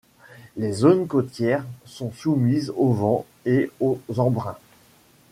Les 0.57 0.71
zones 0.73 1.05
côtières 1.05 1.63
sont 1.85 2.11
soumises 2.11 2.73
au 2.75 2.91
vent 2.91 3.23
et 3.45 3.69
aux 3.79 4.01
embruns. 4.17 4.57